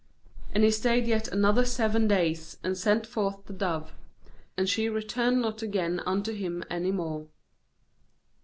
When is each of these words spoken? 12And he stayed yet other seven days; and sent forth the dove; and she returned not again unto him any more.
12And 0.55 0.63
he 0.63 0.71
stayed 0.71 1.05
yet 1.05 1.29
other 1.31 1.63
seven 1.63 2.07
days; 2.07 2.57
and 2.63 2.75
sent 2.75 3.05
forth 3.05 3.45
the 3.45 3.53
dove; 3.53 3.93
and 4.57 4.67
she 4.67 4.89
returned 4.89 5.41
not 5.43 5.61
again 5.61 6.01
unto 6.07 6.33
him 6.33 6.63
any 6.71 6.91
more. 6.91 7.27